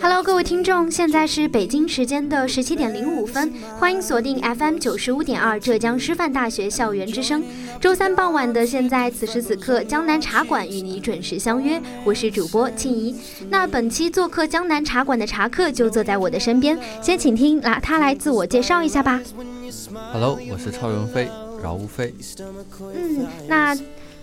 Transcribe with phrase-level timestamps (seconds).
[0.00, 7.42] Hello，各位听众，现在是北京时间的十七点零五分，欢迎锁定 FM 九十五点二浙江师范大学校园之声。
[7.80, 13.16] 周三傍晚的现在，此时此刻，江南茶馆与你准时相约，我是主播庆怡。
[13.48, 19.20] 那本期做客江南茶馆的茶客就坐在我的身边，先请听那他来自我介绍一下吧。
[20.12, 21.28] Hello，我是超人飞，
[21.60, 22.14] 饶无飞。
[22.94, 23.76] 嗯，那。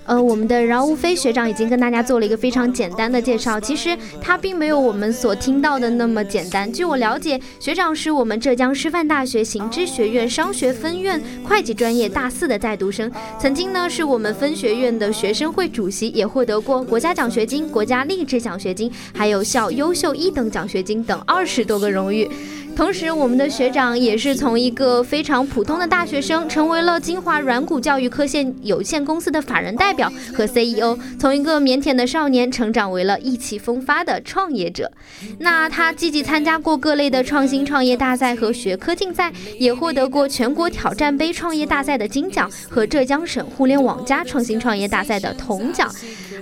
[0.07, 6.71] 呃，我们的饶无非学长已经跟大家做了一个非常简单的介绍，其实他并没有我们所听到的那么简单。
[6.71, 22.29] 据我了解，学长是我们浙江师范大学行知学院商学分院会计专业大四的在读生，曾经呢是我们分学院的学生会主席，也获得过国家奖学金、国家励志奖学金，还有校优秀一等奖学金等二十多个荣誉。
[22.77, 34.91] 同时，我们的学长也是从一个非常普通的大学生，成为了金华软谷教育科线有限公司的法人代表和 CEO，从一个腼腆的少年成长为了意气风发的创业者。
[35.39, 45.91] 那他积极参加过各类的创新创业大赛和学科竞赛，也获得过全国挑战杯创业大赛的金奖和浙江省互联网加创新创业大赛的铜奖。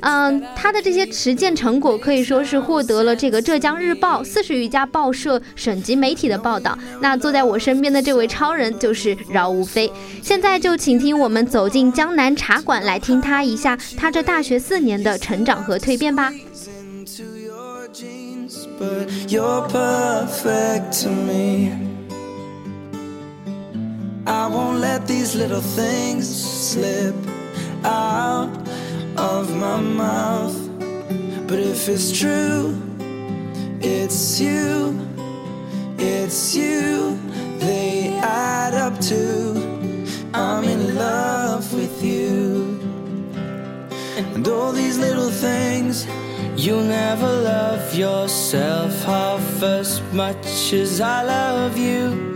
[0.01, 6.77] 嗯，他的这些实践成果可以说是获得了这个浙江日报四十余家报社省级媒体的报道。
[6.99, 9.91] 那坐在我身边的这位超人就是饶无非。
[10.21, 16.31] 现在就请听我们走进江南茶馆，来听他一下他这大学四年的成长和蜕变吧。
[29.17, 30.57] Of my mouth.
[31.47, 32.75] But if it's true,
[33.81, 34.99] it's you,
[35.97, 37.17] it's you,
[37.59, 39.75] they add up to
[40.35, 42.77] I'm in love with you.
[44.17, 46.05] And all these little things,
[46.57, 52.34] you'll never love yourself half as much as I love you.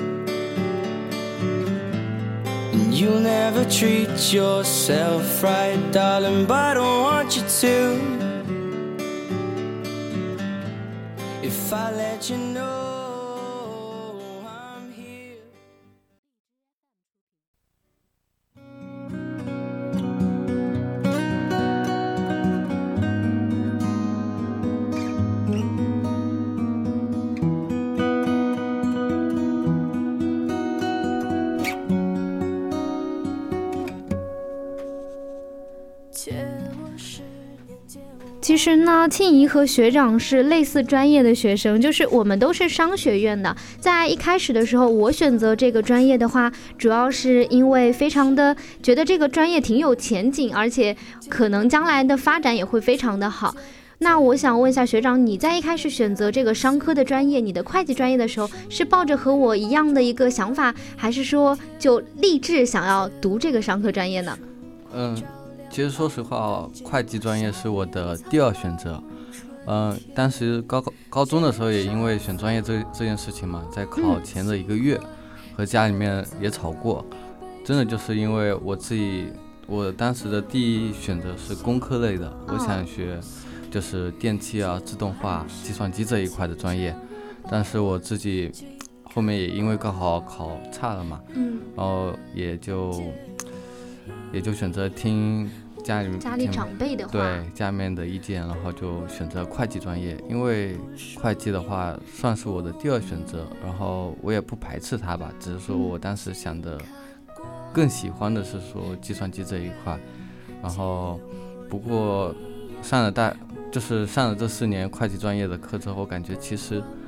[3.00, 7.76] You'll never treat yourself right, darling, but I don't want you to.
[11.42, 12.79] If I let you know.
[38.60, 43.56] 实呢，庆怡和学长是类似专业的学生，就是我们都是商学院的。
[43.80, 48.54] 在一开始的时候，我选择这个专业的话，主要是因为非常的
[48.84, 50.94] 觉得这个专业挺有前景，而且
[51.30, 53.56] 可能将来的发展也会非常的好。
[54.00, 64.38] 那我想问一下学长，你在一开始选择这个商科的专业，你的会计专业的时候，是抱着和我一样的一个想法，还是说就立志想要读这个商科专业呢？
[64.94, 65.16] 嗯。
[65.70, 69.02] 其实说实话，会计专业是我的第二选择。
[69.68, 75.00] 嗯，当时高高高中的时候，也因为选专业这这件事情嘛，在考前的一个月，
[75.56, 77.06] 和家里面也吵过。
[77.64, 79.28] 真的就是因为我自己，
[79.68, 83.20] 我当时的第一选择是工科类的，我想学
[83.70, 86.96] 就是电气啊、自动化、计算机这一块的专业。
[87.52, 88.52] 但是我自己
[89.04, 92.92] 后面也因为高考考差了嘛，嗯，然后也就
[94.32, 95.50] 也就选择听。
[95.82, 100.78] 家里家里长辈的话，对家里面的意见，然后就选择会计专业，因为
[101.16, 106.78] 会计的话算是我的第二选择，然后我也不排斥它吧，只是说我当时想的
[107.74, 109.98] 更喜欢的是说计算机这一块，
[110.62, 111.18] 然后
[111.70, 112.36] 不过
[112.82, 113.34] 上了大
[113.72, 116.99] 就是上了这四年会计专业的课之后，感觉其实嗯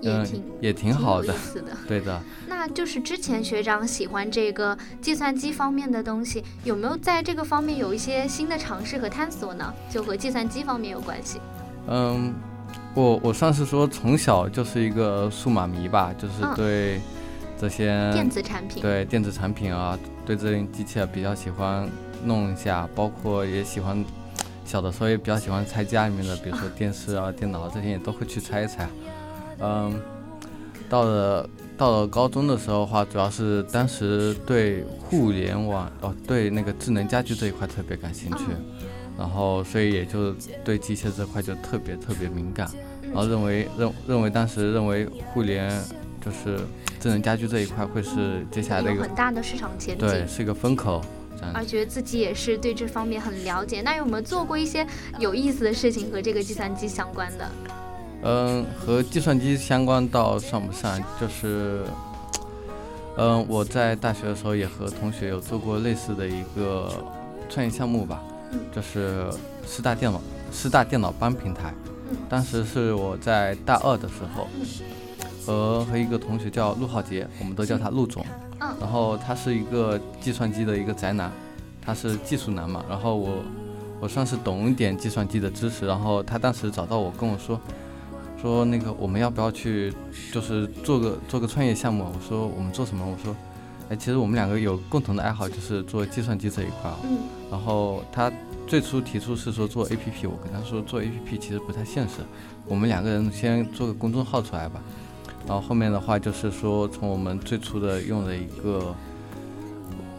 [0.00, 1.34] 也挺也挺好的。
[1.86, 2.20] 对的。
[2.46, 9.72] 那就是之前学长喜欢这个计算机方面的东西，有没有在这个方面有一些新的尝试和探索呢？
[9.90, 11.40] 就和计算机方面有关系。
[11.86, 12.34] 嗯，
[12.94, 17.00] 我我算是说从小就是一个数码迷吧，就是嗯对
[17.58, 21.88] 这些电子产品，对电子产品啊，对这些机器啊比较喜欢
[22.24, 24.04] 弄一下，包括也喜欢
[24.64, 28.88] 小的时候也比较喜欢拆家里面的，比如说电视啊、电脑啊这些也都会去拆一拆。
[29.60, 30.00] 嗯，
[30.88, 38.44] 到了到了高中的时候的话，主要是当时对互联网哦，对那个智能家居这一块特别感兴趣，
[39.18, 40.32] 然后所以也就
[40.64, 42.68] 对机械这块就特别特别敏感，
[43.02, 45.70] 然后认为认认为当时认为互联
[46.24, 46.58] 就是
[47.00, 50.06] 智能家居这一块会是接下来的一个很大的市场前景。
[50.06, 51.00] 对是一个风口，
[51.54, 53.82] 而觉得自己也是对这方面很了解。
[53.82, 54.86] 那有没有做过一些
[55.18, 57.50] 有意思的事情和这个计算机相关的？
[58.22, 61.84] 嗯，和计算机相关倒算不上，就是，
[63.16, 66.90] 嗯，我在大学的时候也和同学有做过类似的一个
[67.48, 68.20] 创业项目吧，
[68.74, 69.30] 就是
[69.64, 70.20] 师大电脑
[70.52, 71.72] 师大电脑班平台，
[72.28, 74.48] 当时是我在大二的时候，
[75.46, 78.26] 和和一个同学叫陆浩杰，我们都叫他陆总，
[78.58, 78.74] 嗯。
[78.80, 81.30] 然后他是一个计算机的一个宅男，
[81.80, 83.36] 他是技术男嘛，然后我
[84.00, 87.60] 我算是懂一点计算机的知识，然后他当时找到我跟我说。
[88.40, 89.92] 说那个我们要不要去，
[90.32, 92.04] 就是做个做个创业项目？
[92.04, 93.04] 我说我们做什么？
[93.04, 93.34] 我说，
[93.88, 96.90] 哎，其实我们两个有共同的爱好，就是做计算机这一块。
[97.04, 97.18] 嗯，
[97.50, 98.32] 然后他
[98.66, 102.20] 最初提出是说做 APP，我跟他说做 APP 其实不太现实，
[102.66, 104.80] 我们两个人先做个公众号出来吧。
[105.46, 108.94] 然后后面的话就是说，从我们最初的用了一个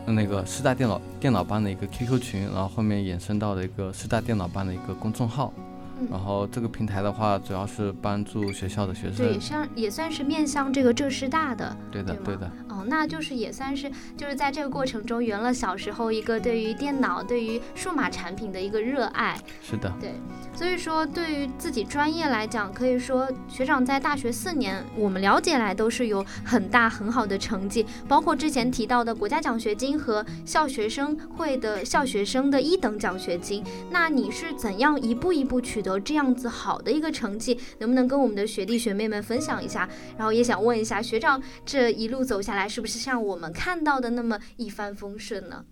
[0.06, 5.54] 那个师大电脑电脑班的一个 QQ 群，然后后面衍生到了一个师大电脑班的一个公众号。
[6.00, 9.42] 嗯然后这个平台的话，主要是帮助学校的学对，也生。
[9.42, 11.76] 算也算是面向这个浙师大的。
[11.92, 19.38] 对的，对对的，哦，那就是也算是就是在这个过程中圆了小时候一个对于电脑、对于数码产品的一个热爱。
[19.62, 19.92] 是的。
[20.00, 20.14] 对，
[20.56, 33.64] 所以说对于自己专业来讲，可以说学长在大学四年，我们了解来都是有很大很好的成绩，包括之前提到的国家奖学金和校学生会的校学生的一等奖学金。
[33.90, 37.60] 那你是怎样一步一步取得这样子好的一个成绩？
[37.80, 39.90] 能不能跟我们的学弟学妹们分享一下？
[40.18, 45.66] 然后也想问一下学长，这一路走下来，是不是像我们看到的那么一帆风顺呢？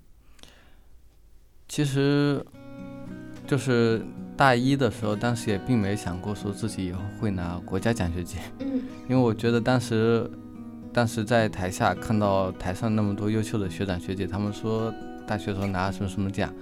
[1.70, 2.44] 其实，
[3.46, 4.02] 就是
[4.36, 10.30] 大一的时候，当时也并没想过说自己以后会拿国家奖学金，嗯因为我觉得当时，
[10.94, 14.94] 当时在台下看到台上那么多优秀的学长学姐，他们说
[15.28, 16.54] 大学时候拿什么什么奖，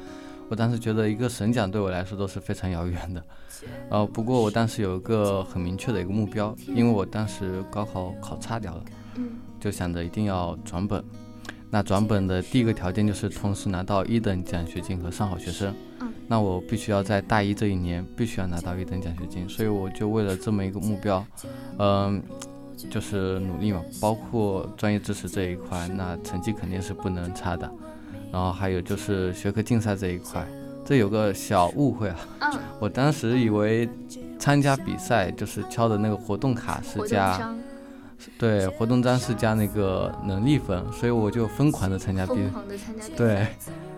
[0.49, 3.23] 我当时觉得一个省奖对我来说都是非常遥远的。
[3.89, 8.83] 呃，不过我当时有一个很明确的一个目标，因为我当时高考考差掉了，
[9.15, 9.29] 嗯
[9.65, 11.03] 就想着一定要转本。
[11.71, 15.73] 那转本的第一个条件就是同时拿到一等奖学金和上好学生。
[15.99, 21.23] 嗯那我必须要在大一这一年必须要拿到一等奖学金，所以我就为了这么一个目标，
[21.77, 22.19] 嗯、
[22.89, 27.71] 就是努力嘛，包括专业知识这一块，那成绩肯定是不能差的。
[28.31, 30.43] 然后还有就是学科竞赛这一块，
[30.83, 33.87] 这有个小误会啊，嗯，我当时以为
[34.39, 37.55] 参加比赛就是敲的那个活动卡是加章
[38.37, 43.15] 对活动章是加那个能力分，所以我就疯狂的参加比疯狂的参加比赛。
[43.17, 43.47] 对，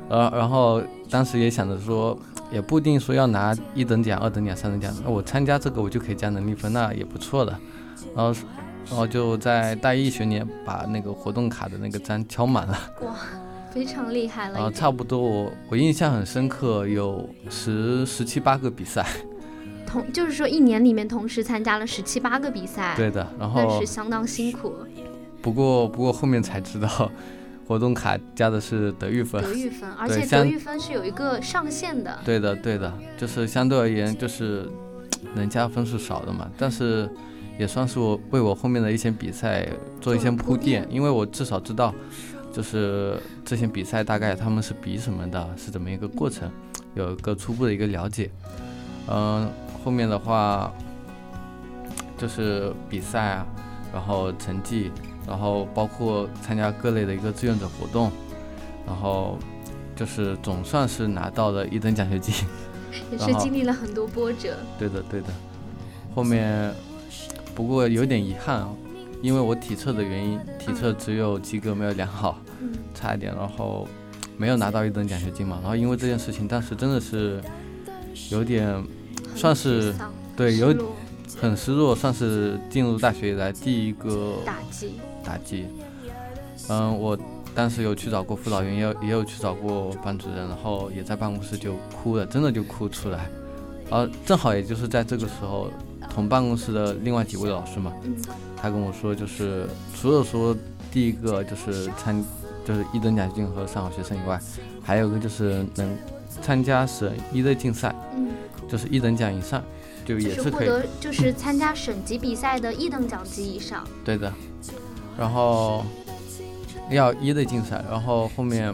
[0.09, 2.17] 呃，然后当时也想着说，
[2.51, 7.51] 也不一定说要拿一等奖、二等奖、三等奖，那我参加这个我就可以加能力分，那也不错的。
[8.15, 8.31] 然后，
[8.89, 13.15] 然后就在大一学年把那个活动卡的那个章敲满了，哇，
[13.71, 14.71] 非常厉害了然后。
[14.71, 19.05] 差不多我我印象很深刻，有十十七八个比赛，
[19.87, 23.25] 同就是说一年里面同时参加了十七八个比赛，对的。
[23.39, 24.73] 然后那是相当辛苦。
[25.41, 27.09] 不过不过后面才知道，
[27.65, 29.41] 活动卡加的是德育分。
[29.41, 32.19] 德育分， 而且德育分是有一个上限的。
[32.25, 34.69] 对的，对的，就是相对而言，就是
[35.33, 37.09] 能加分是少的嘛，但是
[37.57, 39.67] 也算是我为我后面的一些比赛
[40.01, 41.93] 做一些铺垫因为我至少知道，
[42.51, 46.51] 就是这些比赛大概他们是比什么的，是怎么一个过程，
[46.93, 48.29] 有一个初步的一个了解。
[49.09, 49.49] 嗯，
[49.83, 50.71] 后面的话
[52.17, 53.47] 就是比赛啊，
[53.93, 54.91] 然后成绩，
[55.27, 58.11] 然后包括参加各类的一个志愿者活动，
[58.85, 59.37] 然后
[59.95, 62.33] 就是总算是拿到了一等奖学金。
[63.11, 64.57] 也是经历了很多波折。
[64.79, 65.27] 对的，对的。
[66.15, 66.73] 后面
[67.53, 68.67] 不过有点遗憾，
[69.21, 72.39] 因为我体测的原因，体测只有及格没有良好，
[72.95, 73.87] 差一点，然后
[74.35, 75.59] 没有拿到一等奖学金嘛。
[75.61, 77.39] 然后因为这件事情，当时真的是
[78.31, 78.83] 有点
[79.37, 79.93] 算是
[80.35, 80.75] 对有
[81.39, 84.99] 很失落，算是进入大学以来第一个打击。
[85.23, 85.65] 打击。
[86.69, 87.17] 嗯，我。
[87.55, 93.27] 当时有去找过辅导员，也有也有去找过班主任，然后也在办公室就哭了，真的就哭出来。
[93.89, 95.67] 而正好也就是在这个时候，
[96.07, 97.91] 同办公室的另外几位老师嘛，
[98.55, 99.65] 他跟我说，就是
[99.95, 100.55] 除了说
[100.91, 102.23] 第一个就是参
[102.63, 104.39] 就是一等奖学金和上好学生以外，
[104.83, 105.97] 还有个就是能
[106.39, 107.95] 参加省一类竞赛，
[108.67, 109.63] 就是一等奖以上，
[110.05, 113.87] 就也是可以，就是参加省级比赛的一等奖及以上。
[114.03, 114.31] 对的，
[115.17, 115.83] 然后。
[116.89, 118.73] 要一类竞赛，然后后面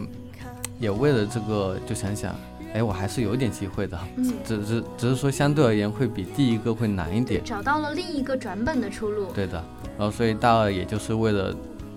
[0.78, 2.32] 也为了这个就想想，
[2.72, 9.32] 哎，我还是有点机会的，嗯，只是只是说相对而言会比第一个会难一点，找到了另一个转本的出路。
[9.34, 9.54] 对的，
[9.98, 11.52] 然后所以大二也就是为了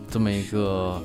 [0.10, 1.00] 这么一个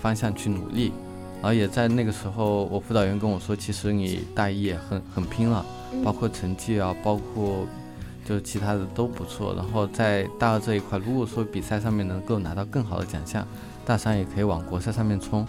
[0.00, 0.94] 方向去努力，
[1.42, 5.62] 然后也在那个时候，我辅导员跟我说，其实你大一也很很拼了，
[6.02, 7.66] 包括成绩啊，包括
[8.24, 13.46] 就是其他的都不错，然后在大二这一块，如果说比赛上面能够拿到更好的奖项。
[13.86, 15.46] 大三也可以往国赛上面冲，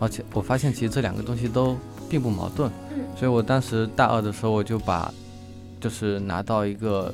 [0.00, 1.76] 而且我发现其实这两个东西都
[2.08, 2.72] 并不矛盾，
[3.14, 5.12] 所以我当时大二的时候我就把
[5.78, 7.12] 就是拿到一个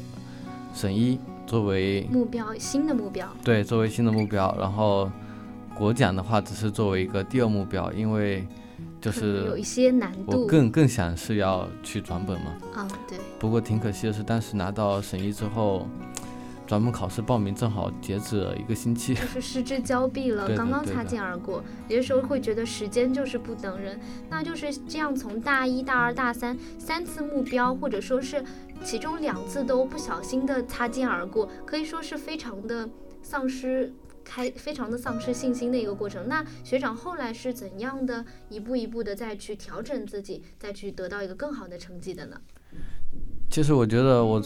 [0.73, 5.11] 省一作为目标，新的目标，对，作为新的目标，然后
[5.75, 8.47] 国奖的话只是作为一个第二目标，因为
[9.01, 15.89] 就是有一些难度，我更更想是要去转本嘛，啊，对，不过挺可惜的是当时拿到省一之后。
[16.67, 21.65] 转本考试报名正好截止了一个星期，就是失之交臂了， 刚刚擦肩而过。
[21.89, 28.45] 有些时候会觉得时间就是不等人，那就是这样从大一大二大三三次目标，或者说是
[28.85, 32.89] 其中两次都不小心的擦肩而过，可以说是非常的
[33.21, 33.93] 丧失
[34.31, 36.29] 开，非常的丧失信心的一个过程。
[36.29, 42.41] 那学长后来是怎样的一步一步的再去调整自己，再去得到一个更好的成绩的呢？
[43.51, 44.41] 其实我觉得我。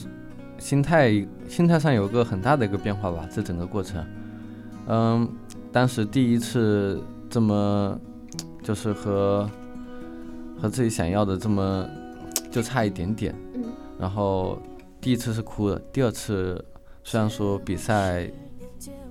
[0.56, 1.10] 心态
[1.48, 4.06] 心态上有个很大的一个变化吧，这整个过程，
[4.86, 5.28] 嗯，
[5.72, 8.00] 当时第一次这么，
[8.62, 9.50] 就是和
[10.56, 11.84] 和自己想要的这么
[12.52, 13.64] 就差一点点，嗯，
[13.98, 14.56] 然后
[15.00, 16.64] 第一次是哭了，第二次
[17.02, 18.30] 虽然说比赛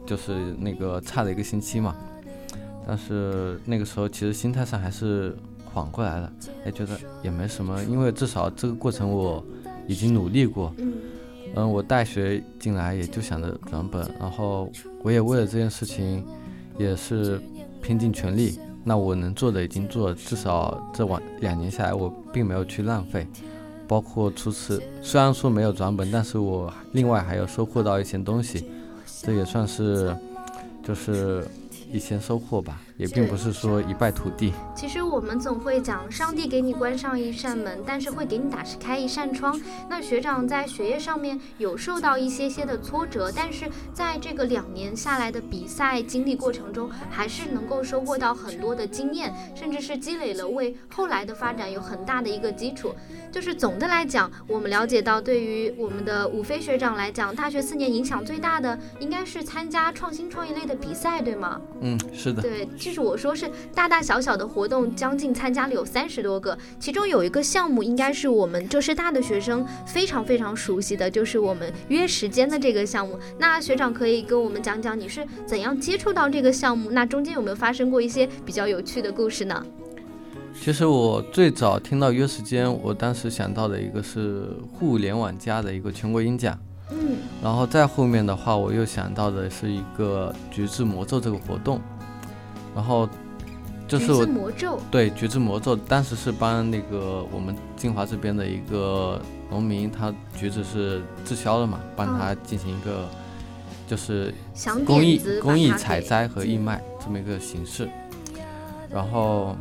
[0.06, 1.96] 就是那个差了一个星期嘛，
[2.88, 6.34] 但是那个时候其实心态上还是缓过来了，
[6.66, 9.44] 哎，觉得也没什么，因为至少这个过程我
[9.88, 10.94] 已经努力过，嗯。
[11.56, 14.72] 嗯，我大学进来也就想着转本，然后
[15.04, 16.26] 我也为了这件事情，
[16.80, 17.40] 也是
[17.80, 18.58] 拼尽全力。
[18.84, 23.28] 那我能做的已经做了，至少这晚两年下来，我并没有去浪费。
[23.88, 28.66] 包括初次，虽然说没有转本，但是我另外还有收获到一些东西，
[29.24, 30.16] 这也算是，
[30.84, 31.48] 就是。
[31.92, 34.54] 一些收获吧，也并不是说一败涂地。
[34.76, 39.60] 其实我们总会讲，上帝给你关上一扇门，但是会给你打开一扇窗。
[39.90, 52.94] 那学长在学业上面有受到一些些的挫折，但是在这个两年下来的比赛经历过程中，还是能够收获到很多的经验，甚至是积累了为后来的发展有很大的一个基础。
[53.32, 61.60] 就是总的来讲，我们了解到，对于我们的武飞学长来讲，大学四年影响最大的应该是参加创新创业类的比赛，对吗？
[61.82, 73.18] 嗯，是的，对，就是我说是大大小小的活动，将近参加了有三十多个，其中有一个项目应该是我们浙师大的学生非常非常熟悉的，就是我们约时间的这个项目。
[73.40, 76.92] 那学长可以跟我们讲讲你是怎样接触到这个项目？
[76.92, 79.66] 那中间有没有发生过一些比较有趣的故事呢？
[80.60, 86.60] 其实我最早听到约时间，我当时想到的一个是互联网加的一个全国演讲。
[86.92, 91.82] 嗯，然后再后面的话，我又想到的是一个橘子魔咒这个活动，
[92.76, 93.08] 然后
[93.88, 103.08] 就是我魔咒对橘子魔咒，当时是帮那个我们金华这边的一个农民，他橘子是滞销了嘛，帮他进行一个
[103.88, 104.34] 就是
[104.86, 107.90] 公益公益采摘和义卖这么一个形式，
[108.90, 109.56] 然后。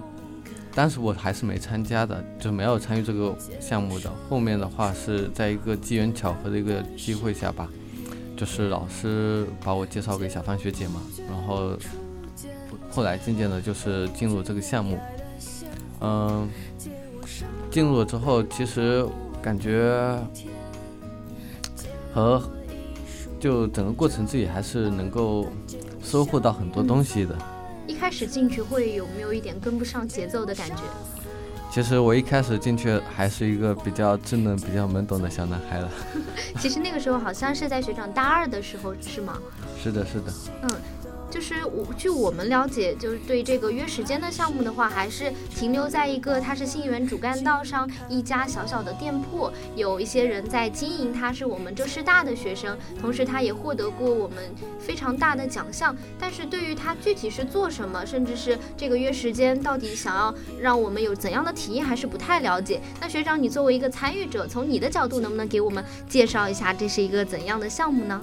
[0.75, 4.11] 当时我还是没参加的，就没有参与这个项目的。
[4.26, 7.69] 后面的话是在一个机缘巧合的一个机会下吧，
[8.38, 11.76] 就是老师把我介绍给小芳学姐嘛，然后
[12.93, 14.99] 后来渐渐的就是进入这个项目。
[16.01, 16.49] 嗯，
[17.71, 19.07] 进入了之后，其实
[19.41, 20.19] 感觉
[22.13, 22.43] 和
[23.41, 25.47] 就整个过程自己还是能够
[26.03, 27.37] 收获到很多东西的。
[27.87, 30.83] 一开始进去会有没有一点跟不上节奏的感觉？
[31.71, 35.91] 其实我一开始进去还是一个比较稚嫩、比较懵懂的小男孩了。
[36.61, 39.39] 其实那个时候好像是在学长大二的时候，是吗？
[39.83, 40.33] 是的，是的。
[40.63, 40.71] 嗯。
[41.33, 51.11] 就是我据我们了解，就是对这个约时间的项目的话，还是停留在一个它是信源主干道上一家小小的店铺，有一些人在经营。
[51.11, 54.37] 他是我们浙师大的学生，同时他也获得过我们
[54.79, 55.97] 非常大的奖项。
[56.21, 62.79] 但是对于他具体是做什么，甚至是这个约时间到底想要让我们有怎样的体验，还是不太了解。
[63.01, 68.21] 那学长，你作为一个参与者，从你的角度，能不能给我们介绍一下这是一个怎样的项目呢？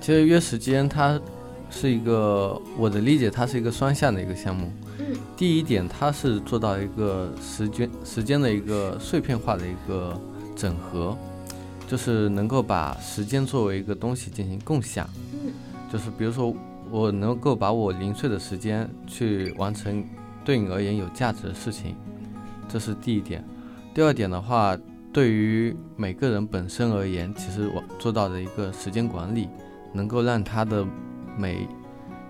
[0.00, 1.20] 其实约时间它。
[1.70, 4.70] 是一个我的理解，它是一个双向的一个项目。
[4.98, 10.20] 嗯，第一点，它是做到一个时间时间的一个碎片化的一个
[10.56, 11.16] 整合，
[11.86, 15.08] 就是能够把时间作为一个东西进行共享。
[15.44, 15.52] 嗯，
[15.90, 16.54] 就是比如说，
[16.90, 20.04] 我能够把我零碎的时间去完成
[20.44, 21.94] 对你而言有价值的事情，
[22.68, 23.44] 这是第一点。
[23.94, 24.76] 第二点的话，
[25.12, 29.48] 对于每个人本身而言，其实我做到的一个时间管理，
[29.92, 30.84] 能够让他的。
[31.40, 31.66] 每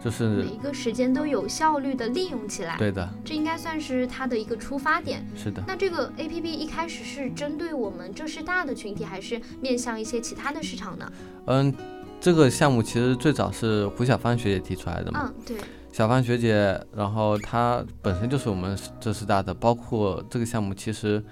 [0.02, 5.26] 就是每一个时间都有效率的利用起来，对的，这应该算是它的一个出发点。
[5.36, 5.62] 是的。
[5.66, 11.12] 那这个 A P P 一开始是针对我们浙师大的群体，还是面向一些其他的市场呢？
[11.48, 11.74] 嗯，
[12.18, 15.26] 这个项目其实最早是胡小芳学姐提出来的嘛。
[15.26, 15.56] 嗯，对。
[15.92, 21.22] 小芳学姐，然后她本身就是我们浙师大的，包括这个项目其实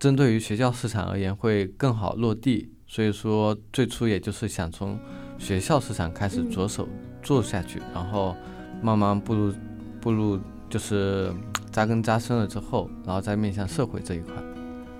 [0.00, 4.98] 针对于学校市场而言会更好落地，所以说最初也就是想从。
[5.38, 6.88] 学校市场开始着手
[7.22, 8.34] 做下去，然后
[8.82, 9.54] 慢慢步入
[10.00, 10.38] 步入
[10.70, 11.32] 就是
[11.70, 14.32] 扎根扎深了之后，然后再面向社会这一块。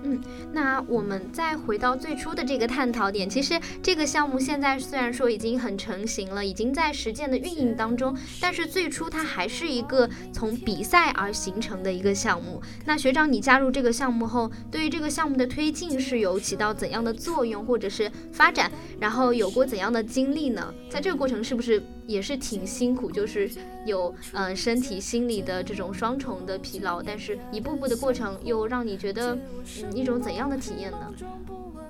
[0.05, 0.21] 嗯，
[0.53, 12.61] 那我们再回到最初的这个探讨点，其实这个项目现在虽然说已经很成型了，已经在实践的运营当中，但是最初它还是一个从比赛而形成的一个项目。
[12.85, 18.71] 那学长，你加入这个项目后，对于这个项目的推进是有起到怎样的作用，或者是发展，
[19.01, 20.73] 然后有过怎样的经历呢？
[20.91, 21.83] 在这个过程是不是？
[22.07, 23.51] 也是挺辛苦，就是
[23.87, 30.99] 有嗯身体心理的这种双重的疲劳，但是一步步的过程又让你觉得嗯一种怎样的体验呢？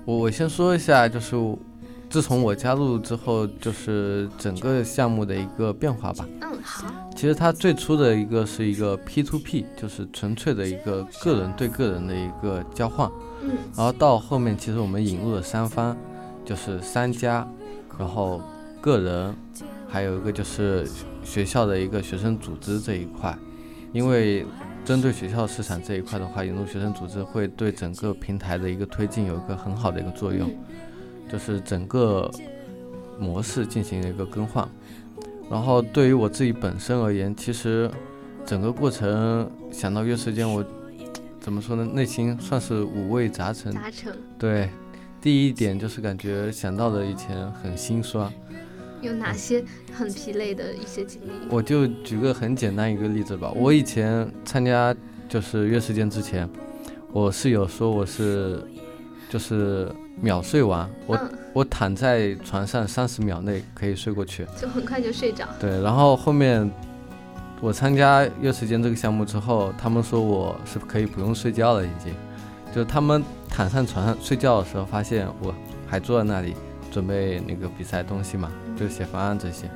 [0.05, 1.35] 我我先说一下，就是
[2.09, 6.25] 自从我加入之后，就是整个项目的一个变化吧。
[6.41, 6.87] 嗯，好。
[7.15, 13.09] 其实它最初的一个是一个 P to P，就是纯粹的一个个人对个人的一个交换。
[13.41, 13.51] 嗯。
[13.75, 15.97] 然后到后面，其实我们引入了三方，
[16.45, 17.47] 就是三家，
[17.97, 18.41] 然后
[18.79, 19.35] 个人。
[19.87, 20.85] 还有一个就是
[21.23, 23.33] 学校的一个学生组织这一块，
[23.93, 24.45] 因为
[24.85, 30.47] 针对学校市场这一块的话，引入学生组织会对整个平台的一个推进有一个很好的一个作用，
[31.27, 32.29] 就是整个
[33.19, 34.67] 模式进行了一个更换。
[35.49, 37.89] 然后对于我自己本身而言，其实
[38.45, 40.63] 整个过程想到约时间，我
[41.39, 41.83] 怎么说呢？
[41.83, 43.73] 内心算是五味杂陈。
[43.73, 44.15] 杂陈。
[44.37, 44.69] 对，
[45.19, 48.31] 第一点就是感觉想到的以前很心酸。
[49.05, 49.63] 有哪些
[49.93, 51.29] 很疲累的一些经历？
[51.49, 53.51] 我就举个很简单一个例子吧。
[53.55, 54.93] 我以前参加
[55.29, 56.49] 就是约时间之前，
[57.11, 58.61] 我室友说我是
[59.29, 59.89] 就是
[60.19, 61.19] 秒睡完，我
[61.53, 65.47] 我躺在床上三十秒内可以睡过去，就很快就睡着。
[65.59, 66.69] 对，然后后面
[67.61, 72.13] 我参加约时间这个项目之后，他们说我是可以不用睡觉了，已经，
[72.73, 75.53] 就是他们躺上床上睡觉的时候，发现我
[75.87, 76.53] 还坐在那里。
[76.95, 79.69] 准备那个比赛东西嘛，就写方案这些，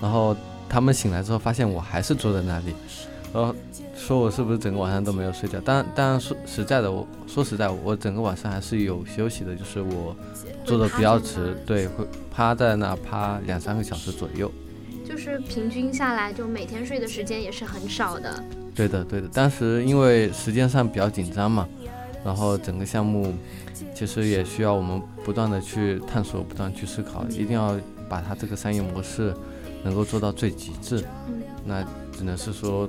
[0.00, 0.36] 然后
[0.68, 2.72] 他们醒来之后发现我还是坐在那里，
[3.34, 3.52] 然后
[3.96, 5.58] 说我是不是整个晚上都没有睡觉？
[5.62, 10.14] 当然，当然说实在的，我说实在，我整个晚上还是有休息的，就是我
[10.64, 14.48] 坐的比较迟，对，会趴在那趴两三个小时左右。
[15.04, 18.44] 就是平均下来，就每天睡的时间也是很少的。
[18.76, 19.26] 对的，对的。
[19.26, 21.68] 当时因为时间上比较紧张嘛，
[22.24, 23.34] 然后整个项目。
[23.94, 27.76] 其实也需要我们不断的去探索，不断去思考，一定要
[28.08, 29.34] 把它这个商业模式
[29.82, 31.04] 能够做到最极致。
[31.28, 31.84] 嗯，那
[32.16, 32.88] 只能是说，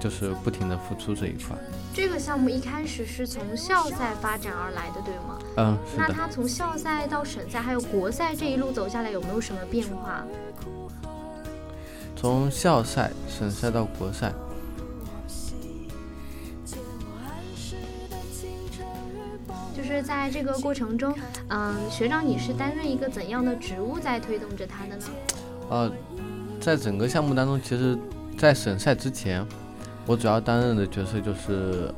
[0.00, 1.56] 就是不停的付出这一块。
[1.94, 5.38] 这个项目一开始是从校赛发展而来的，对吗？
[5.56, 10.24] 嗯，那它从校赛到省赛还有国赛这一路走下来，有没有什么变化？
[12.14, 14.32] 从校赛、省赛到国赛。
[20.26, 21.14] 在这个过程中，
[21.50, 25.04] 嗯，学长，你是担任一个怎样的职务在推动着他的呢？
[25.70, 25.92] 呃，
[26.60, 27.96] 在整个项目当中，其实，
[28.36, 29.46] 在省赛之前，
[30.04, 31.94] 我主要担任的角色就是，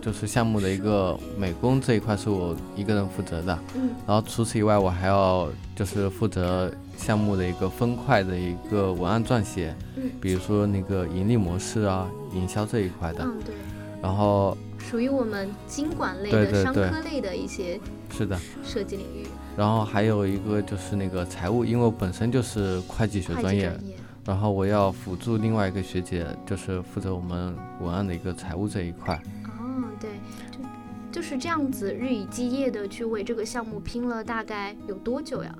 [0.00, 3.56] 就是项目的一个美工这一块是我一个人负责的。
[3.76, 3.90] 嗯。
[4.04, 9.72] 然后除此以外，我还要就是负责项目的一个分块的一个文案撰写。
[9.94, 10.10] 嗯。
[10.20, 13.20] 比如说那个盈利模式啊，营销这一块的。
[13.22, 13.54] 嗯，对。
[14.02, 14.58] 然后。
[14.88, 17.78] 属于我们经管类的、对对对商科类的一些
[18.10, 18.38] 是的。
[18.64, 23.94] 设计领域，然后还有一个就是那个财务，因为我本身就是会计学专业，专业。
[24.24, 29.14] 然后我要辅助另外一个学姐，就是负责我们文案的一个财务这一块。
[29.44, 30.10] 哦，对，
[30.50, 35.54] 就就是这样子日以继夜的去为这个项目拼了，大概有多久呀？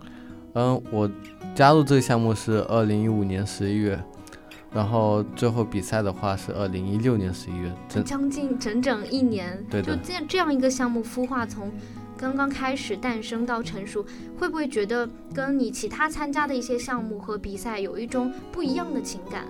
[0.54, 1.10] 嗯，我
[1.54, 4.02] 加入这个项目是二零一五年十一月，
[4.72, 9.64] 然后最后比赛的话是二零一六年十一月，整将近整整一年。
[9.70, 11.72] 对的就这样这样一个项目孵化，从
[12.16, 14.04] 刚刚开始诞生到成熟，
[14.38, 19.46] 会不会觉得跟你其他参加的一些项目和比赛有一种不一样的情感？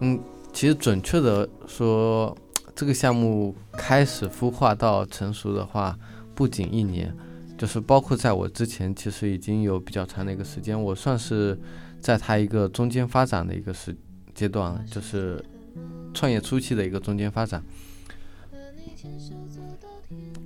[0.00, 0.18] 嗯，
[0.52, 2.36] 其实准确的说，
[2.74, 5.96] 这个项目开始孵化到成熟的话，
[6.34, 7.14] 不仅一年，
[7.56, 11.56] 就是包括在我之前，其实已经有比较长的一个时间，我算是
[12.02, 13.96] 在它一个中间发展的一个时
[14.34, 15.42] 阶段，就是
[16.12, 17.62] 创业初期的一个中间发展。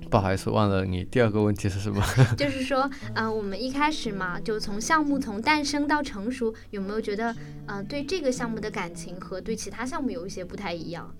[0.09, 2.01] 不好意思，忘了你第二个问题是什么？
[2.37, 11.13] 就是说，呃，我们一开始嘛，就从项目从诞生到成熟，有没有觉得，呃，对这个项目的感情和对其他项目有一些不太一样？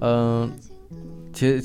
[0.00, 0.50] 嗯，
[1.32, 1.62] 其实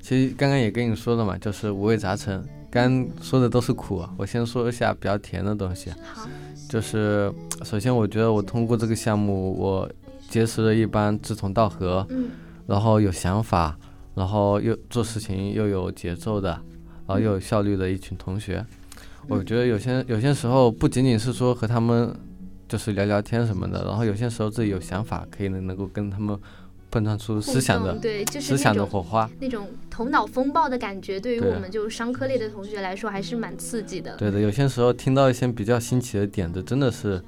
[0.00, 2.46] 其实刚刚也跟你说了嘛，就是五味杂陈。
[2.70, 5.90] 刚说的都是苦啊，我先说一下比较甜的东西。
[6.04, 6.28] 好，
[6.70, 7.32] 就是
[7.64, 9.90] 首先，我觉得我通过这个项目，我
[10.28, 12.30] 结识了一帮志同道合，嗯
[12.68, 13.76] 然后有想法，
[14.14, 16.50] 然后又做事情又有节奏的，
[17.08, 18.64] 然后又有效率的一群同学。
[19.26, 22.14] 我觉得有些有些时候不仅仅是说和他们
[22.68, 26.38] 就是聊聊天什么的，然后有些时候自己有想法，可以能能够跟他们
[26.90, 29.30] 碰撞出思想的对，就是思想的火花。
[29.38, 34.16] 那种头脑风暴的感觉，对于我们就商科类的同学来说，还是蛮刺激的。
[34.16, 37.22] 对的，有些时候听到一些比较新奇的点子，真的是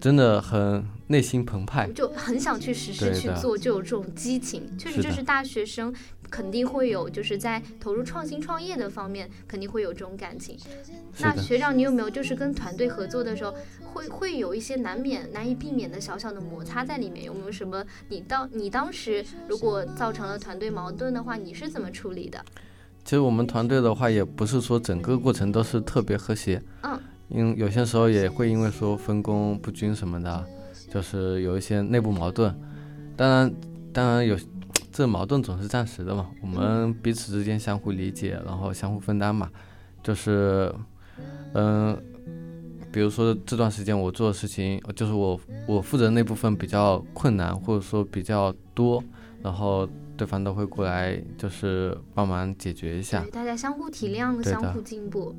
[0.00, 1.88] 真的很内心澎湃。
[1.92, 4.66] 就很想去实施去做，就有这种激情。
[4.78, 5.94] 确实，就是大学生
[6.30, 10.56] 肯定会有，就是在投入创新创业的方面，肯定会有这种感情。
[11.18, 13.54] 那学长，你有没有就是跟团队合作的时候，
[13.92, 17.24] 会会有一些难免难以避免的小小的摩擦在里面？
[17.24, 22.42] 有没有什么你当你当时如果造成了团队矛盾的话，你是怎么处理的？
[23.04, 26.62] 其实我们团队的话，也不是说整个过程都是特别和谐。
[26.82, 26.98] 嗯。
[27.30, 30.44] 因有些时候也会因为说分工不均什么的，
[30.92, 32.54] 就是有一些内部矛盾。
[33.16, 33.54] 当然，
[33.92, 34.36] 当然有
[34.90, 39.48] 这矛盾总是暂时的嘛，我们彼此之间相互理解，然后相互分担嘛。
[40.02, 40.74] 就是，
[41.52, 41.96] 嗯、
[42.90, 45.38] 比如说这段时间我做的事情，就是我
[45.68, 49.04] 我负责那部分比较困难，或者说比较多，
[49.42, 53.30] 然后对方都会过来就是帮忙解决一下对，。
[53.30, 55.34] 大家相互体谅，相互进步。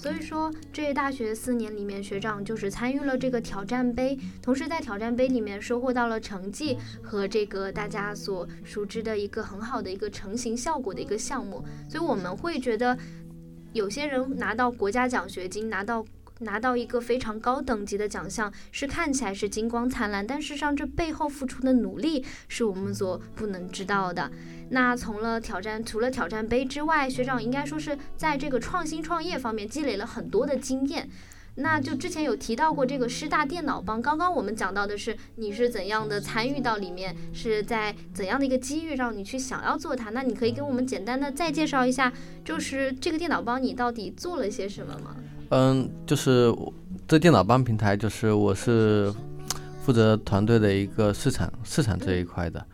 [0.00, 11.62] 所以说，这大学四年里面，学长就是参与了这个挑战杯，同时在挑战杯里面收获到了成绩和这个大家所熟知的一个很好的一个成型效果的一个项目。
[11.86, 12.96] 所以我们会觉得，
[13.74, 16.02] 有些人拿到国家奖学金，拿到
[16.40, 24.30] 拿到一个非常高等级的奖项，是看起来是金光灿烂，但事实上这背后付出的努力是我们所不能知道的。
[24.70, 31.08] 那从了挑战，除了挑战杯之外，学长应该说是在这个创新创业方面积累了很多的经验。
[31.56, 40.10] 那就之前有提到过这个师大电脑帮，刚刚我们讲到的是你是怎样的参与到里面，是在怎样的一个机遇让你去想要做它？
[40.10, 42.10] 那你可以给我们简单的再介绍一下，
[42.44, 45.16] 就是这个电脑帮你到底做了些什么吗？
[45.50, 46.52] 嗯，就是
[47.06, 49.12] 这电脑帮平台，就是我是
[49.82, 52.64] 负责团队的一个市场市场这一块的，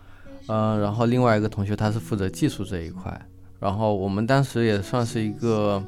[0.49, 3.19] 嗯，然后另外一个同学他是负责技术这一块，
[3.59, 5.83] 然后我们当时也算是一个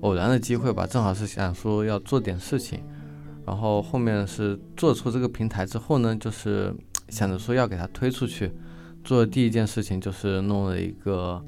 [0.00, 2.80] 偶然的机会吧，正好是想说要做点事情，
[3.44, 6.74] 然后后面是做出这个平台之后呢，就是
[7.10, 8.50] 想着说要给它推出去，
[9.04, 11.44] 做的第一件事情就是弄了一个，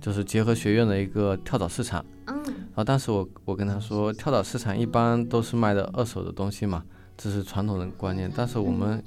[0.00, 2.02] 就是结合学院的一个跳蚤市场。
[2.26, 2.36] 嗯，
[2.78, 6.84] 后当时我我跟他说，跳蚤市场一般都是卖的二手的东西嘛，
[7.16, 8.30] 这是传统的观念。
[8.34, 9.02] 但是我们，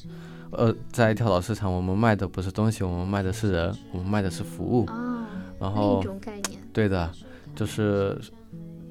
[0.51, 4.86] 呃，在跳蚤市场，我们卖的不是东西，我们卖的是人，我们卖的是服务。
[4.88, 5.25] 哦，
[5.57, 6.03] 然后
[6.73, 7.10] 对的，
[7.55, 8.19] 就是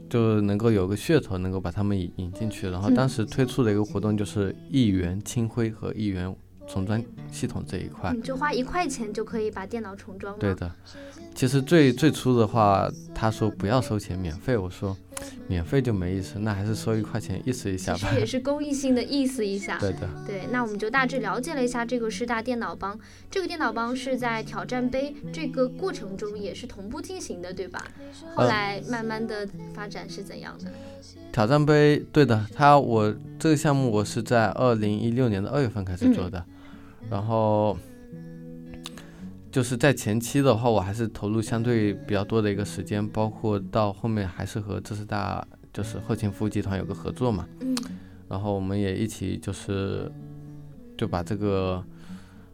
[0.08, 2.70] 就能够有个噱头，能够把他们引引进去。
[2.70, 6.34] 然后当时推出的一个活动就是一元清灰和一元
[6.72, 8.12] 重装系统这一块。
[8.14, 10.38] 你，就花一块钱就可以把电脑重装吗？
[10.40, 10.70] 对的，
[11.34, 14.56] 其实最最初的话，他说不要收钱，免费。
[14.56, 14.96] 我说
[15.46, 18.20] 免费就没意思，那还是收一块钱意思一下吧其实。
[18.20, 19.78] 也是公益性的意思一下。
[19.80, 22.98] 对的，对，那我们就大致了解了一下这个师大电脑帮。
[23.30, 27.84] 这个电脑帮是在挑战杯这个过程中也是同步进行的，对吧？
[28.34, 30.70] 后呃来慢慢的发展是怎样的？
[31.32, 36.44] 挑战杯，对的，他我这个项目我是在二零一六年的二月份开始做的，
[37.08, 37.76] 然后
[39.50, 47.76] 就是在前期的话，我还是投入相对比较多的一个时间，包括到后面还是和浙师大就是后勤服务集团有个合作嘛，嗯。
[48.28, 50.08] 然后我们也一起就是
[50.96, 51.84] 就把这个，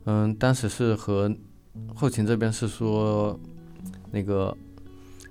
[0.05, 1.31] 嗯，当时是和
[1.95, 3.39] 后勤这边是说，
[4.11, 4.57] 那个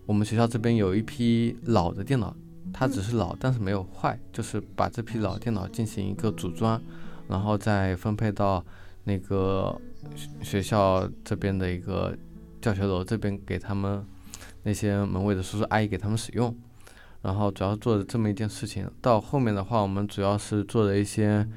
[0.06, 2.36] 我们学校这边有一批老的电脑，
[2.72, 6.80] 它只是老，但是没有坏，就是把这批老电脑进行一个组装，
[7.28, 8.64] 然后再分配到
[9.06, 9.76] 那个
[10.42, 12.16] 学校这边的一个
[12.62, 14.06] 教学楼这边给他们
[14.64, 16.56] 那些门卫的叔叔阿姨给他们使用。
[17.22, 21.48] 然后主要做的这么一件事情，到后面的话，我们主要是做的一些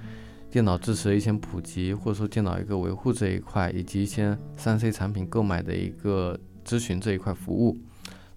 [0.51, 7.77] 电脑知识的一些普及，或者说电脑一个维护这一块，以及一些三 C 产品购买的一个咨询这一块服务。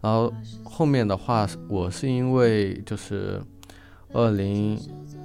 [0.01, 0.33] 然后
[0.65, 3.41] 后面的话，我是因为就是
[4.11, 4.77] 二零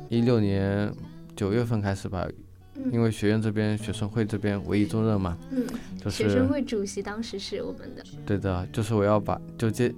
[0.08, 0.92] 一六年
[1.34, 2.24] 九月份开始吧，
[2.92, 5.66] 因为学院这边学生会这边委以重任嘛，嗯，
[6.02, 9.92] 就是学生会主席当时是我们的，对的，就是我要把就接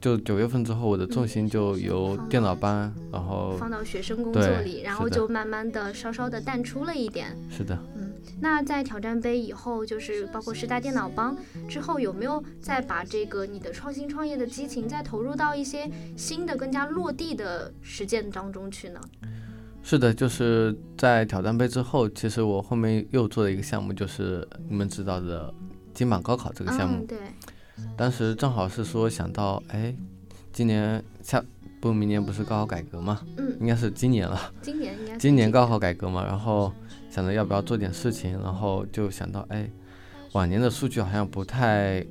[0.00, 7.36] 就九月份之后，我的重心就由电脑班，然后放到学生工作里，然后就慢慢的稍稍的淡出了一点。
[7.50, 7.78] 是的。
[7.96, 8.04] 嗯
[8.40, 11.36] 那在挑战杯以后，就是包括师大电脑帮
[11.68, 19.00] 之后，有没有再把这个你的创新创业的激情再投入到一些新的、更加落地的实践当中去呢？
[19.88, 25.50] 是的，就是在挑战杯之后，其实我后面又做了一个项目，就是你们知道的
[25.94, 26.98] 金榜高考这个项目。
[26.98, 27.18] 嗯，对，
[27.96, 29.96] 当时正好是说想到，哎，
[30.52, 31.42] 今年下
[31.80, 33.22] 不明年不是高考改革吗？
[33.38, 36.70] 嗯，应该是今年了，今年应该今年高考改革嘛，然后
[37.08, 39.70] 想着要不要做点事情，然后就想到，哎，
[40.32, 42.04] 往年的数据好像不太，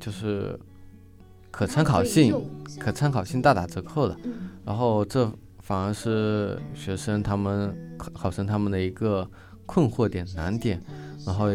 [0.00, 0.58] 就是
[1.50, 2.34] 可参考性，
[2.78, 4.16] 可参考性大打折扣了。
[4.24, 5.30] 嗯然后这
[5.70, 9.24] 反而是学生他们考考生他们的一个
[9.66, 10.82] 困惑点、难点。
[11.24, 11.46] 然后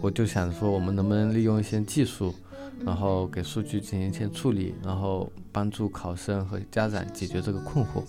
[0.00, 2.34] 我就想说，我们能不能利用一些技术，
[2.84, 8.02] 然后给数据进行一些处理，然后帮助考生和家长解决这个困惑，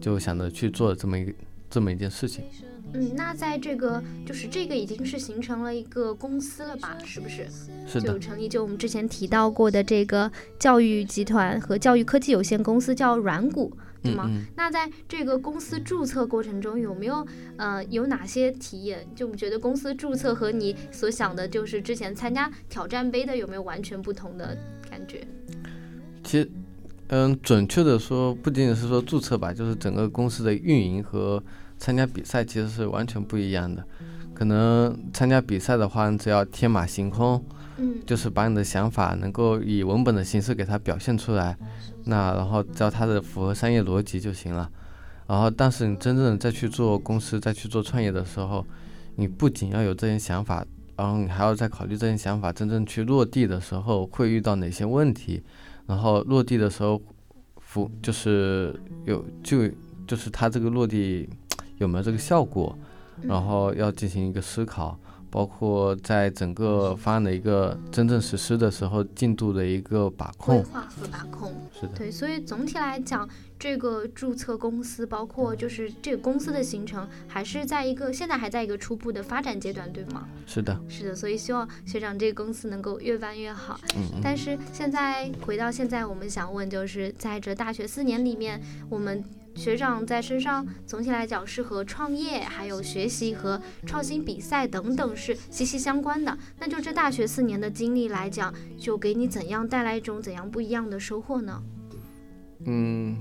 [0.00, 1.32] 就想着去做这么一个
[1.68, 2.46] 这么一件事情。
[2.94, 6.96] 嗯，那在这个就是这个已经是形成了一个公司了吧？
[7.04, 7.46] 是不是？
[7.86, 14.24] 是的就，成立就我们之前提到过的这个教育集团和教育科技有限公司叫软谷，对吗？
[14.28, 14.46] 嗯嗯。
[14.56, 19.06] 那在这个公司注册过程中，有没有呃有哪些体验？
[19.14, 24.56] 就我们觉得公司注册和你所想的，就是之前参加挑战杯的，有没有完全不同的
[24.90, 25.26] 感觉？
[26.24, 26.50] 其实，
[27.08, 31.42] 嗯，准确的说，不仅仅是说注册吧，就是整个公司的运营和
[31.78, 33.84] 参加比赛其实是完全不一样的。
[34.34, 37.42] 可能参加比赛的话，你只要天马行空，
[37.78, 41.56] 嗯就是把你的想法能够以文本的形式给它表现出来，
[42.04, 44.70] 那然后只要它的符合商业逻辑就行了。
[45.26, 48.64] 然后，但是你真正再去做公司、再去做创业的时候，
[49.16, 50.64] 你不仅要有这些想法，
[50.96, 55.42] 然后你还要再考虑这些想法真正去落地的时候会遇到哪些问题，
[55.86, 57.02] 然后落地的时候，
[57.58, 59.68] 符就是有就
[60.06, 61.28] 就是它这个落地
[61.78, 62.78] 有没有这个效果，
[63.22, 64.96] 然后要进行一个思考。
[65.36, 71.52] 包括在整个方案的一个真正实施的时候，进度的一个把控，规划和把控。
[71.78, 80.26] 是的，对，所以总体来讲，这个注册公司，包括就是这个公司的形成，还是在一个现在还在一个初步的发展阶段，对吗？
[80.46, 83.78] 是的，是的，所以希望学长这个公司能够越办越好。
[83.94, 89.22] 嗯嗯，但是现在回到现在，我们想问，就是在这大学四年里面，我们
[89.56, 96.36] 学长在身上总体来讲是和创业、还有学习和创新比赛等等是息息相关的。
[96.58, 101.62] 那就这大学四年的经历来讲，就给你怎样带来一种怎样不一样的收获呢？
[102.66, 103.16] 嗯，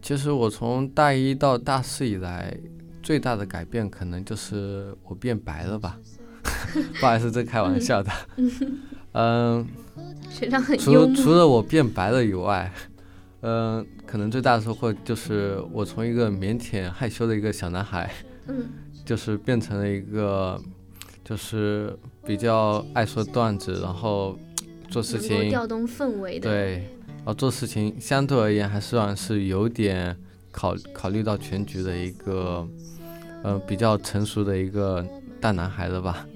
[0.00, 2.56] 其实我从大一到大四以来，
[3.02, 5.98] 最大的改变可能就是我变白了吧。
[7.00, 8.10] 不好意思，这开玩笑的。
[9.12, 9.66] 嗯，
[10.30, 10.78] 学长很。
[10.78, 12.72] 除除了我变白了以外，
[13.42, 18.10] 嗯，可能最大的收获就是我从一个腼腆害羞的一个小男孩，
[18.48, 18.68] 嗯
[19.04, 20.60] 就是变成了一个，
[21.24, 24.38] 就是比较爱说段子，然后
[24.88, 26.50] 做事情调动氛围的。
[26.50, 26.72] 对，
[27.16, 30.14] 然后做事情相对而言还算是有点
[30.52, 32.68] 考考虑到全局的一个，
[33.42, 35.04] 呃，比较成熟的一个
[35.40, 36.26] 大男孩了吧。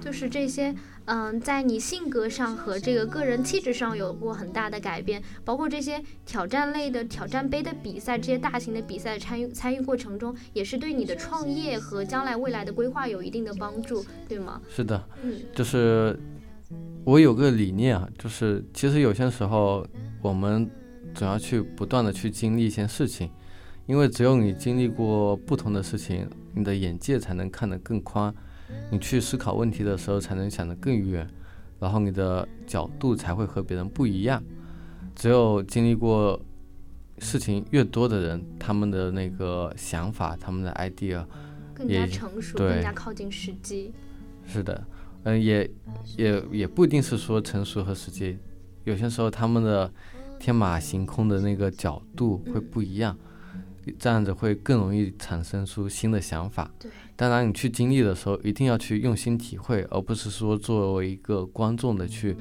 [0.00, 0.74] 就是这些，
[1.06, 14.60] 嗯，在你性格上和这个个人气质上有过很大的改变，包括这些挑战类的挑战杯的比赛，这些大型的比赛参与参与过程中，也是对你的创业和将来未来的规划有一定的帮助，对吗？
[14.68, 16.18] 是的，嗯就是
[17.04, 19.84] 我有个理念啊，就是其实有些时候
[20.22, 20.70] 我们
[21.14, 23.28] 总要去不断的去经历一些事情，
[23.86, 28.32] 因为只有你经历过不同的事情，你的眼界才能看得更宽。
[28.90, 31.26] 你去思考问题的时候才能想得更远，
[31.80, 34.42] 然后你的角度才会和别人不一样。
[35.14, 36.40] 只有经历过
[37.18, 41.24] 事情越多的人，他们的那个想法，他们的 idea
[41.74, 43.92] 更加成熟，更加靠近实际。
[44.46, 44.86] 是的，
[45.24, 45.70] 嗯，也
[46.16, 48.38] 也也不一定是说成熟和实际，
[48.84, 49.92] 有些时候他们的
[50.40, 53.16] 天马行空的那个角度会不一样，
[53.98, 56.70] 这样子会更容易产生出新的想法。
[56.78, 62.36] 对，当然你去经历的时候，一定要去用心体会，而不是说作为一个观众的去。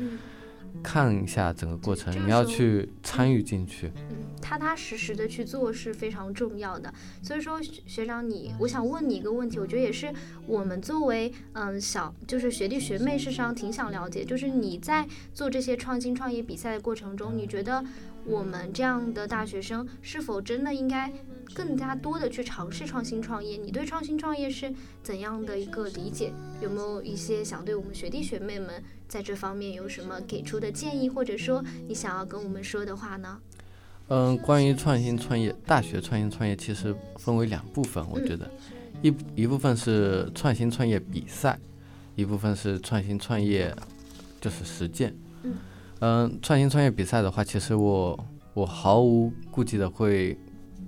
[0.82, 6.92] 看一下整个过程，你要去参与进去，嗯，踏踏实实的去做是非常重要的。
[7.22, 10.12] 所以说，学长你，我想问你一个问题，我觉得也是
[10.48, 17.84] 我们作为嗯小就是学弟学妹，事实上挺想了解，就是你在做这些创新创业比赛的过程中，你觉得
[18.24, 21.12] 我们这样的大学生是否真的应该？
[21.54, 26.34] 更加多的去尝试创新创业，你对创新创业是怎样的一个理解？
[26.62, 33.40] 有没有一些想对我们学弟学妹们在这方面有什么给出的建议，或者说你想要跟我们说的话呢？
[34.08, 38.50] 嗯，关于创新创业，大学创新创业其实分为两部分，我觉得
[39.02, 41.60] 一一部分是创新创业比赛，
[42.16, 43.76] 一部分是创新创业
[44.40, 45.16] 就是实践。
[46.00, 48.18] 嗯，创新创业比赛的话，其实我
[48.54, 50.38] 我毫无顾忌的会。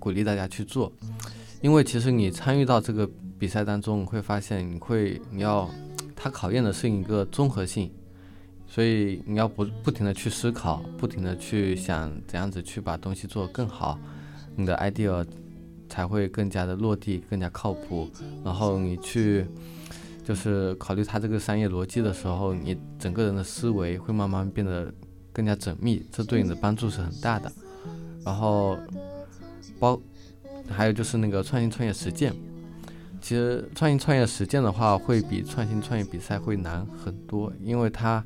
[0.04, 0.92] 鼓励大家去做，
[1.62, 5.70] 因为其实你参与到这个比赛当中，你会发现你会你要，
[6.13, 7.89] 它考验的是一个综合性，
[8.68, 13.98] 所以你要不不停的去思考，不停的去想怎样子去把东西做得更好，
[14.58, 15.26] 你的 idea
[15.88, 18.10] 才会更加的落地，更加靠谱。
[18.44, 19.46] 然后你去
[20.26, 24.94] 就是考虑它这个商业逻辑的时候，你整个人的思维会慢慢变得
[25.32, 27.50] 更加缜密，这对你的帮助是很大的。
[28.26, 28.78] 然后。
[29.84, 30.00] 包，
[30.69, 32.34] 还有就是那个创新创业实践，
[33.22, 38.24] 其实创新创业实践的话，会比创新创业比赛会难很多，因为它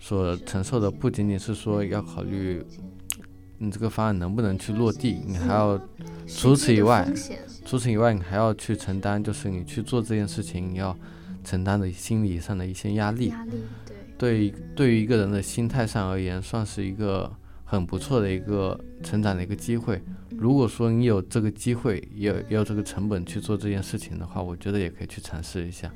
[0.00, 2.64] 所承受的不仅仅是说要考虑
[3.58, 5.78] 你这个方案能不能去落地，你还要
[6.26, 7.06] 除此以外，
[7.66, 10.96] 除此以外，你还要去承担，就是你去做这件事情你要
[11.44, 13.28] 承担的心理上的一些压力。
[13.28, 13.50] 压力，
[13.84, 13.96] 对。
[14.16, 17.30] 对，对于一个人的心态上而言，算是一个。
[17.68, 20.00] 很不错的一个成长的一个机会。
[20.30, 25.92] 如果说你有这个机会，也也有这个成本去做这件事情的话，我觉得也可以去尝试一下。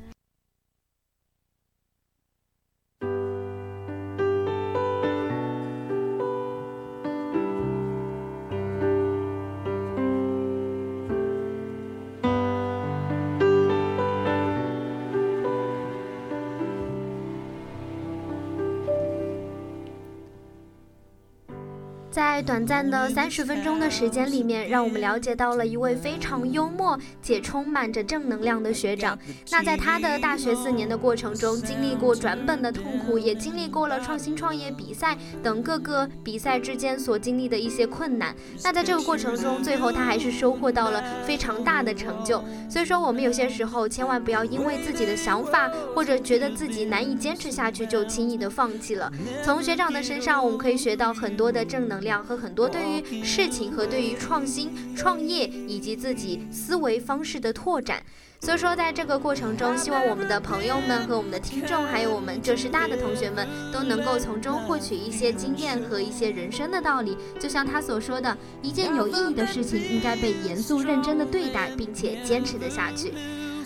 [22.41, 29.17] 短暂的三十分钟的时间里面，让我们了解到了一位非常幽默且充满着正能量的学长。
[29.49, 38.35] 那在他的大学四年的过程中，经历过转本的痛苦，也经历过了创新创业比赛等各个比赛之间所经历的一些困难。
[38.63, 42.43] 那在这个过程中，最后他还是收获到了非常大的成就。
[42.69, 49.09] 所以说，我们有些时候千万不要因为自己的想法或者觉得自己难以坚持下去，就轻易的放弃了。
[49.45, 52.01] 从学长的身上，我们可以学到很多的正能。
[52.01, 58.01] 量和很多对于事情和对于创新创业以及自己思维方式的拓展，
[58.39, 67.17] 所以说在这个过程中，希望我们的朋友们和我们的听众，还有我们浙师大的同学们，都能够从中获取一些经验和一些人生的道理。
[67.37, 73.11] 就像他所说的，一件有意义的事情应该被严肃认真的对待，并且坚持的下去。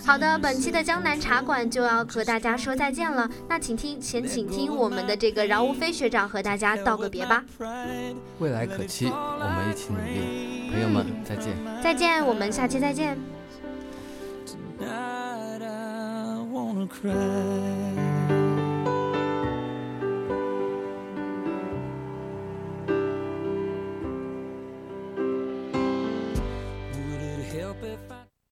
[0.06, 3.28] 好的，本期的江南茶馆就要和大家说再见了。
[3.50, 7.44] 那请听，先请听我们的这个饶无非学长和大家道个别吧。
[8.38, 11.54] 未来可期，我们一起努力，朋友们再见。
[11.82, 13.18] 再见，我们下期再见。